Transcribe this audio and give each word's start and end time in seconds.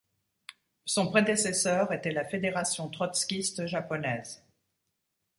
Son 0.87 1.11
prédécesseur 1.11 1.91
était 1.93 2.09
la 2.09 2.25
Fédération 2.25 2.89
trotskyste 2.89 3.67
japonaise. 3.67 4.43